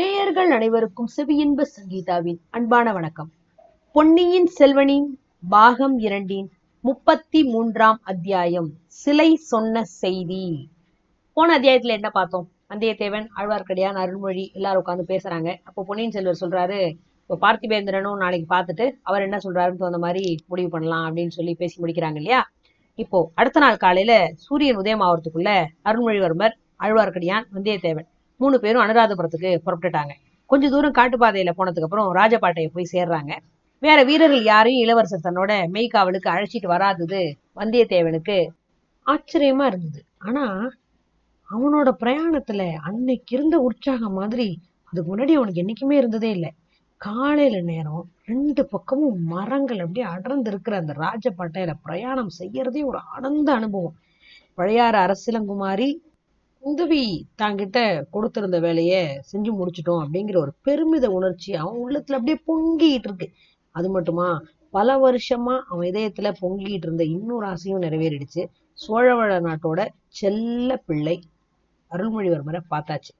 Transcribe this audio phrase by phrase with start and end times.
[0.00, 3.30] நேயர்கள் அனைவருக்கும் செவியின்ப சங்கீதாவின் அன்பான வணக்கம்.
[3.92, 5.06] பொன்னியின் செல்வனின்
[5.48, 10.68] பாகம் இரண்டின் முப்பத்தி மூன்றாம் அத்தியாயம் சிலை சொன்ன செய்தி.
[11.32, 12.48] போன அத்தியாயத்துல என்ன பார்த்தோம்?
[12.68, 15.56] வந்தியத்தேவன் ஆழ்வார்க்கடியான் அருள்மொழி எல்லாரும் உட்காந்து பேசுறாங்க.
[15.64, 16.92] அப்போ பொன்னியின் செல்வர் சொல்றாரு
[17.30, 22.16] இப்போ பார்த்திபேந்திரனும் நாளைக்கு பார்த்துட்டு அவர் என்ன சொல்றாருன்னு தகுந்த மாதிரி முடிவு பண்ணலாம் அப்படின்னு சொல்லி பேசி முடிக்கிறாங்க
[22.16, 22.50] இல்லையா?
[22.94, 28.08] இப்போ அடுத்த நாள் காலையில சூரியன் உதயம் ஆகிறதுக்குள்ள அருள்மொழிவர்மர் ஆழ்வார்க்கடியான் வந்தியத்தேவன்
[28.40, 30.12] மூணு பேரும் அனுராதபுரத்துக்கு புறப்பட்டுட்டாங்க.
[30.50, 33.32] கொஞ்ச தூரம் காட்டுப்பாதையில போனதுக்கு அப்புறம் ராஜபாட்டையை போய் சேர்றாங்க.
[33.82, 37.20] வேற வீரர்கள் யாரையும் இளவரசர் தன்னோட மெய்காவலுக்கு அழைச்சிட்டு வராதது
[37.56, 38.36] வந்தியத்தேவனுக்கு
[39.06, 40.00] ஆச்சரியமா இருந்தது.
[40.18, 40.44] ஆனா
[41.48, 44.48] அவனோட பிரயாணத்துல அன்னைக்கு இருந்த உற்சாகம் மாதிரி
[44.90, 46.50] அதுக்கு முன்னாடி அவனுக்கு என்னைக்குமே இருந்ததே இல்லை.
[47.00, 53.96] காலையில நேரம் ரெண்டு பக்கமும் மரங்கள் அப்படியே அடர்ந்து இருக்கிற அந்த ராஜபாட்டையில பிரயாணம் செய்யறதே ஒரு ஆனந்த அனுபவம்.
[54.58, 55.88] பழையாறு அரசிலங்குமாரி
[56.62, 57.78] உதவி தாங்கிட்ட
[58.12, 63.30] கொடுத்திருந்த வேலைய செஞ்சு முடிச்சிட்டோம் அப்படிங்கிற ஒரு பெருமித உணர்ச்சி அவன் உள்ளத்துல அப்படியே பொங்கிட்டு இருக்கு.
[63.74, 64.42] அது மட்டுமா?
[64.70, 68.42] பல வருஷமா அவன் இதயத்துல பொங்கிட்டு இருந்த இன்னொரு ஆசையும் நிறைவேறிடுச்சு.
[68.78, 71.22] சோழவள நாட்டோட செல்ல பிள்ளை
[71.90, 73.12] அருள்மொழிவர்மரை பார்த்தாச்சு.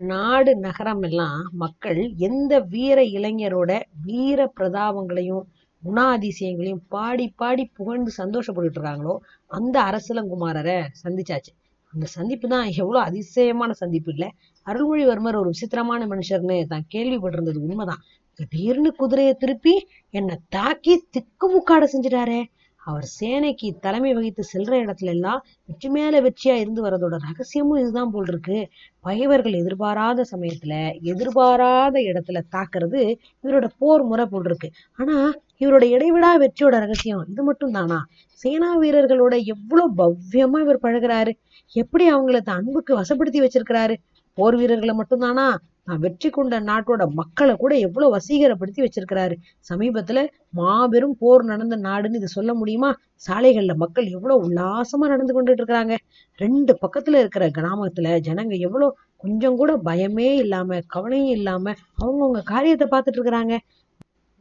[0.00, 5.44] நாடு நகரம் எல்லாம் மக்கள் எந்த வீர இளைஞரோட வீர பிரதாபங்களையும்
[5.82, 9.16] குணாதிசயங்களையும் பாடி பாடி புகழ்ந்து சந்தோஷப்பட்டுட்டு இருக்காங்களோ
[9.50, 11.52] அந்த அரசலங்குமாரரை சந்திச்சாச்சு.
[11.96, 14.24] அந்த சந்திப்பு தான் எவ்வளவு அதிசயமான சந்திப்பு இல்ல.
[14.66, 18.02] அருள்மொழிவர்மர் ஒரு விசித்திரமான மனுஷர்னு தான் கேள்விப்பட்டிருந்தது உண்மைதான்.
[18.38, 19.74] திடீர்னு குதிரையை திருப்பி
[20.14, 22.40] என்னை தாக்கி திக்குமுக்காட செஞ்சிட்டாரே.
[22.86, 28.28] அவர் சேனைக்கு தலைமை வகித்து செல்ற இடத்துல எல்லாம் வெற்றி மேல வெற்றியா இருந்து வரதோட ரகசியமும் இதுதான் போல்
[28.28, 28.58] இருக்கு
[29.04, 30.74] பகைவர்கள் எதிர்பாராத சமயத்துல
[31.12, 33.02] எதிர்பாராத இடத்துல தாக்குறது
[33.44, 35.16] இவரோட போர் முறை போல் இருக்கு ஆனா
[35.60, 37.98] இவரோட இடைவிடா வெற்றியோட ரகசியம் இது மட்டும் தானா
[38.40, 41.32] சேனா வீரர்களோட எவ்வளவு பவ்யமா இவர் பழகுறாரு?
[41.76, 43.94] எப்படி அவங்கள அன்புக்கு வசப்படுத்தி வச்சிருக்கிறாரு?
[44.38, 45.46] போர் வீரர்களை மட்டும்தானா?
[45.88, 49.34] நான் வெற்றி கொண்ட நாட்டோட மக்களை கூட எவ்வளவு வசீகரப்படுத்தி வச்சிருக்கிறாரு.
[49.70, 52.90] சமீபத்துல மாபெரும் போர் நடந்த நாடுன்னு இது சொல்ல முடியுமா?
[53.26, 55.96] சாலைகள்ல மக்கள் எவ்வளவு உல்லாசமா நடந்து கொண்டுட்டு இருக்கிறாங்க
[56.38, 63.20] ரெண்டு பக்கத்துல இருக்கிற கிராமத்துல ஜனங்க எவ்வளவு கொஞ்சம் கூட பயமே இல்லாம கவலையும் இல்லாம அவங்கவுங்க காரியத்தை பார்த்துட்டு
[63.20, 63.54] இருக்கிறாங்க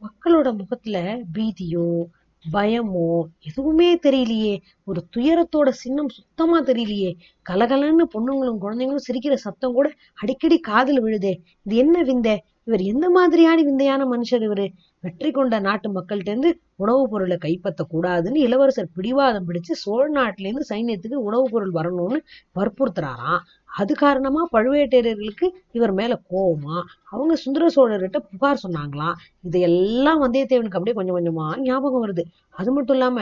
[0.01, 0.97] மக்களோட முகத்துல
[1.35, 1.89] பீதியோ
[2.53, 4.61] பயமோ எதுவுமே தெரியலையே.
[4.83, 7.15] ஒரு துயரத்தோட சின்னம் சுத்தமா தெரியலையே.
[7.49, 11.41] கலகலன்னு பொண்ணுங்களும் குழந்தைங்களும் சிரிக்கிற சத்தம் கூட அடிக்கடி காதுல விழுதே.
[11.63, 12.43] இது என்ன விந்த?
[12.67, 14.63] இவர் எந்த மாதிரியான விந்தையான மனுஷர் இவரு?
[15.03, 21.19] வெற்றி கொண்ட நாட்டு மக்கள்கிட்ட இருந்து உணவுப் பொருளை கைப்பற்றக்கூடாதுன்னு இளவரசர் பிடிவாதம் பிடிச்சு சோழ நாட்டுல இருந்து சைன்யத்துக்கு
[21.27, 22.19] உணவுப் பொருள் வரணும்னு
[22.55, 23.43] வற்புறுத்துறாராம்
[23.73, 26.77] அது காரணமா பழுவேட்டரையர்களுக்கு இவர் மேல கோவமா?
[27.05, 32.23] அவங்க சுந்தர சோழர்கிட்ட புகார் சொன்னாங்களாம் இதையெல்லாம் வந்தியத்தேவனுக்கு அப்படியே கொஞ்சம் கொஞ்சமா ஞாபகம் வருது.
[32.55, 33.19] அது மட்டும் இல்லாம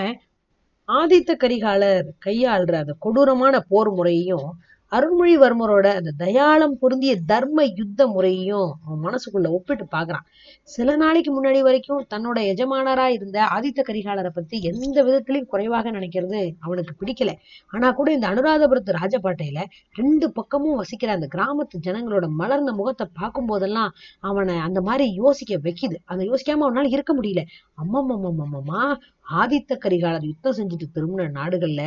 [0.89, 4.47] ஆதித்த கரிகாலர் கையாளுற அந்த கொடூரமான போர் முறையையும்
[4.93, 10.25] அருள்மொழிவர்மரோட அந்த தயாளம் பொருந்திய தர்ம யுத்த முறையையும் அவன் மனசுக்குள்ள ஒப்பிட்டு பாக்குறான்
[10.63, 16.93] சில நாளைக்கு முன்னாடி வரைக்கும் தன்னோட எஜமானரா இருந்த ஆதித்த கரிகாலரை பத்தி எந்த விதத்திலையும் குறைவாக நினைக்கிறது அவனுக்கு
[17.01, 17.31] பிடிக்கல.
[17.73, 19.61] ஆனா கூட இந்த அனுராதபுரத்து ராஜபாட்டையில
[19.95, 25.97] ரெண்டு பக்கமும் வசிக்கிற அந்த கிராமத்து ஜனங்களோட மலர்ந்த முகத்தை பார்க்கும் போதெல்லாம் அவனை அந்த மாதிரி யோசிக்க வைக்குது.
[26.05, 27.43] அந்த யோசிக்காம அவனால இருக்க முடியல.
[27.83, 28.83] அம்மம்மம்மம்மம்மா
[29.41, 31.81] ஆதித்த கரிகாலர் யுத்தம் செஞ்சுட்டு திரும்பின நாடுகள்ல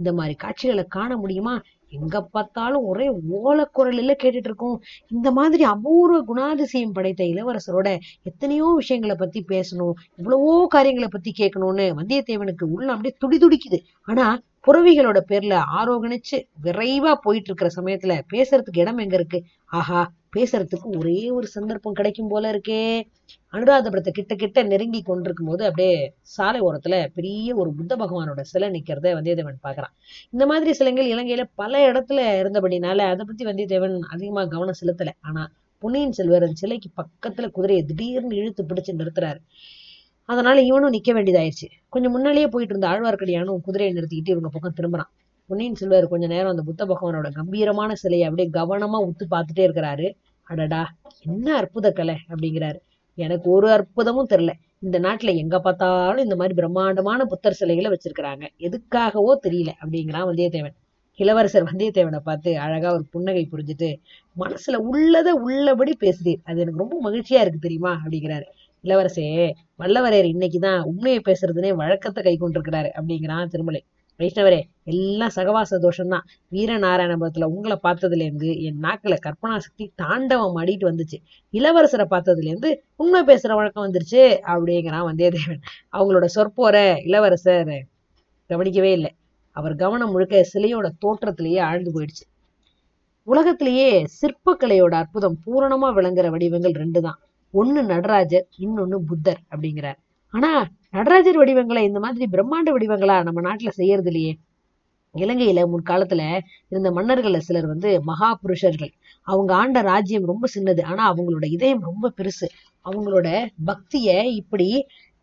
[0.00, 1.54] இந்த மாதிரி காட்சிகளை காண முடியுமா?
[2.00, 3.06] எங்க பார்த்தாலும் ஒரே
[3.38, 4.76] ஓலக்குரலில் கேட்டுட்டு இருக்கோம்
[5.08, 12.66] இந்த மாதிரி அபூர்வ குணாதிசயம் படைத்த இளவரசரோட எத்தனையோ விஷயங்களை பத்தி பேசணும் இவ்வளவோ காரியங்களை பத்தி கேட்கணும்னு வந்தியத்தேவனுக்கு
[12.76, 13.80] உள்ள அப்படியே துடி துடிக்குது.
[14.04, 14.26] ஆனா
[14.66, 19.38] புறவிகளோட பேர்ல ஆரோகணிச்சு விரைவா போயிட்டு இருக்கிற சமயத்துல பேசுறதுக்கு இடம் எங்க இருக்கு?
[19.78, 20.02] ஆஹா
[20.36, 22.84] பேசுறதுக்கு ஒரே ஒரு சந்தர்ப்பம் கிடைக்கும் போல இருக்கே.
[23.52, 29.08] அனுராதபுரத்தை கிட்ட கிட்ட நெருங்கி கொண்டிருக்கும் போது அப்படியே சாலை ஓரத்துல பெரிய ஒரு புத்த பகவானோட சிலை நிக்கிறத
[29.14, 29.94] வந்தியத்தேவன் பாக்குறான்
[30.30, 35.08] இந்த மாதிரி சிலைகள் இலங்கையில பல இடத்துல இருந்தபடினால அதை பத்தி வந்தியத்தேவன் அதிகமா கவனம் செலுத்தல.
[35.20, 39.40] ஆனா பொன்னியின் செல்வர் அந்த சிலைக்கு பக்கத்துல குதிரையை திடீர்னு இழுத்து பிடிச்சு நிறுத்துறாரு.
[40.28, 41.68] அதனால இவனும் நிக்க வேண்டியதாயிருச்சு.
[41.88, 45.10] கொஞ்சம் முன்னாலேயே போயிட்டு இருந்த ஆழ்வார்க்கடியானும் குதிரையை நிறுத்திக்கிட்டு இவங்க பக்கம் திரும்புறான்.
[45.46, 50.08] பொன்னியின் செல்வர் கொஞ்ச நேரம் அந்த புத்த பகவானோட கம்பீரமான சிலையை அப்படியே கவனமா உத்து பார்த்துட்டே இருக்கிறாரு.
[50.42, 50.82] அடடா
[51.20, 52.78] என்ன அற்புத கலை அப்படிங்கிறாரு.
[53.14, 54.50] எனக்கு ஒரு அற்புதமும் தெரியல.
[54.80, 58.46] இந்த நாட்டுல எங்க பார்த்தாலும் இந்த மாதிரி பிரம்மாண்டமான புத்தர் சிலைகளை வச்சிருக்கிறாங்க.
[58.58, 60.74] எதுக்காகவோ தெரியல அப்படிங்கிறான் வந்தியத்தேவன்.
[61.16, 63.90] இளவரசர் வந்தியத்தேவனை பார்த்து அழகா ஒரு புன்னகை புரிஞ்சுட்டு
[64.38, 68.00] மனசுல உள்ளதை உள்ளபடி பேசுறீர் அது எனக்கு ரொம்ப மகிழ்ச்சியா இருக்கு தெரியுமா?
[68.04, 68.44] அப்படிங்கிறாரு.
[68.84, 72.90] இளவரசே வல்லவரையர் இன்னைக்குதான் உண்மையை பேசுறதுனே வழக்கத்தை கை கொண்டிருக்கிறாரு.
[73.00, 73.82] அப்படிங்கிறான் திருமலை.
[74.18, 76.24] வைஷ்ணவரே எல்லாம் சகவாச தோஷம்தான்.
[76.52, 81.18] வீரநாராயணபுரத்துல உங்களை பார்த்ததுல இருந்து என் நாக்குல கற்பனா சக்தி தாண்டவம் ஆடிட்டு வந்துச்சு.
[81.52, 84.20] இளவரசரை பார்த்ததுல இருந்து உண்மை பேசுற வழக்கம் வந்துருச்சு
[84.52, 85.62] அப்படிங்கிறான் வந்தியத்தேவன்.
[85.92, 86.76] அவங்களோட சொற்போர
[87.06, 87.72] இளவரசர்
[88.50, 89.10] கவனிக்கவே இல்லை.
[89.56, 92.24] அவர் கவனம் முழுக்க சிலையோட தோற்றத்திலேயே ஆழ்ந்து போயிடுச்சு.
[93.28, 93.88] உலகத்திலேயே
[94.20, 97.18] சிற்பக்கலையோட அற்புதம் பூரணமா விளங்குற வடிவங்கள் ரெண்டு தான்
[97.54, 99.98] ஒண்ணு நடராஜர் இன்னொன்னு புத்தர் அப்படிங்கிறார்.
[100.32, 100.50] ஆனா
[100.94, 104.32] நடராஜர் வடிவங்களை இந்த மாதிரி பிரம்மாண்ட வடிவங்களா நம்ம நாட்டுல செய்யறது இல்லையே
[105.14, 106.22] இலங்கையில முற்காலத்துல
[106.70, 108.92] இருந்த மன்னர்கள்ல சிலர் வந்து மகா புருஷர்கள்
[109.26, 110.82] அவங்க ஆண்ட ராஜ்யம் ரொம்ப சின்னது.
[110.82, 112.46] ஆனா அவங்களோட இதயம் ரொம்ப பெருசு.
[112.84, 113.28] அவங்களோட
[113.66, 114.68] பக்திய இப்படி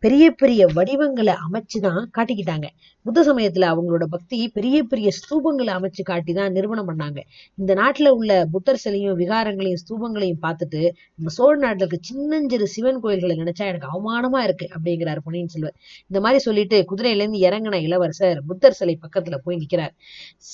[0.02, 2.66] பெரிய பெரிய வடிவங்களை அமைச்சுதான் காட்டிக்கிட்டாங்க.
[3.06, 7.18] புத்த சமயத்துல அவங்களோட பக்தி பெரிய பெரிய ஸ்தூபங்களை அமைச்சு காட்டி தான் நிறுவனம் பண்ணாங்க.
[7.54, 10.80] இந்த நாட்டுல உள்ள புத்தர் சிலையும் விகாரங்களையும் ஸ்தூபங்களையும் பார்த்துட்டு
[11.14, 15.76] நம்ம சோழ நாட்டுல இருக்க சின்னஞ்சிறு சிவன் கோயில்களை நினைச்சா எனக்கு அவமானமா இருக்கு அப்படிங்கிறார் பொன்னியின் செல்வர்
[16.06, 19.94] இந்த மாதிரி சொல்லிட்டு குதிரையில இருந்து இறங்கின இளவரசர் புத்தர் சிலை பக்கத்துல போய் நிற்கிறார்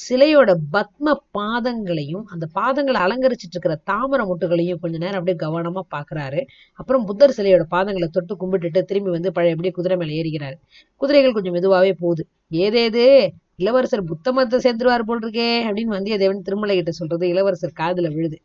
[0.08, 6.42] சிலையோட பத்ம பாதங்களையும் அந்த பாதங்களை அலங்கரிச்சிட்டு இருக்கிற தாமர முட்டுகளையும் கொஞ்ச நேரம் அப்படியே கவனமா பாக்குறாரு.
[6.75, 10.56] அப்புறம் புத்தர் சிலையோட பாதங்களை தொட்டு கும்பிட்டுட்டு திரும்பி வந்து அப்படியே குதிரை மேல ஏறிக்கிறாரு?
[10.97, 12.29] குதிரைகள் கொஞ்சம் மெதுவாவே போகுது.
[12.53, 18.43] ஏதேது இளவரசர் புத்த மதத்தை சேர்ந்துருவார் போல் இருக்கே அப்படின்னு வந்தியத்தேவன் திருமலை கிட்ட சொல்றது இளவரசர் காதுல விழுது.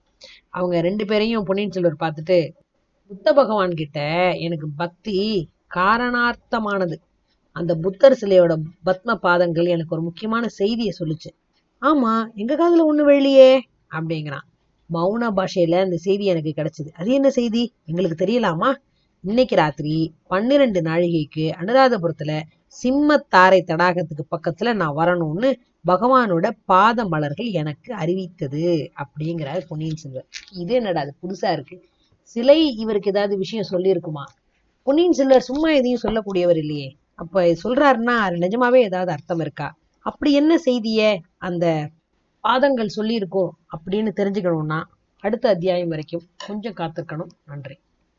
[0.50, 2.50] அவங்க ரெண்டு பேரையும் பொன்னியின் செல்வர் பார்த்துட்டு
[3.08, 4.00] புத்த பகவான் கிட்ட
[4.38, 6.94] எனக்கு பக்தி காரணார்த்தமானது.
[7.52, 8.56] அந்த புத்தர் சிலையோட
[8.86, 11.30] பத்ம பாதங்கள் எனக்கு ஒரு முக்கியமான செய்தியை சொல்லுச்சு.
[11.82, 13.60] ஆமா எங்க காதுல ஒண்ணு வெள்ளியே
[13.96, 14.46] அப்படிங்கிறான்.
[14.94, 16.90] மௌன பாஷையில அந்த செய்தி எனக்கு கிடைச்சது.
[16.94, 17.74] அது என்ன செய்தி?
[17.86, 18.76] எங்களுக்கு தெரியலாமா?
[19.24, 25.50] இன்னைக்கு ராத்திரி பன்னிரண்டு நாழிகைக்கு அனுராதபுரத்துல சிம்மத்தாரை தடாகத்துக்கு பக்கத்துல நான் வரணும்னு
[25.88, 31.78] பகவானோட பாத மலர்கள் எனக்கு அறிவித்தது அப்படிங்கிறார் பொன்னியின் செல்வர் இது என்னடா அது புதுசா இருக்கு?
[32.24, 34.24] சிலை இவருக்கு ஏதாவது விஷயம் சொல்லியிருக்குமா?
[34.88, 36.90] பொன்னியின் செல்வர் சும்மா எதையும் சொல்லக்கூடியவர் இல்லையே.
[37.16, 39.70] அப்ப சொல்றாருன்னா அது நிஜமாவே ஏதாவது அர்த்தம் இருக்கா?
[40.06, 41.90] அப்படி என்ன செய்திய அந்த
[42.44, 44.82] பாதங்கள் சொல்லியிருக்கோம் அப்படின்னு தெரிஞ்சுக்கணும்னா
[45.24, 47.32] அடுத்த அத்தியாயம் வரைக்கும் கொஞ்சம் காத்திருக்கணும்.
[47.46, 47.78] நன்றி.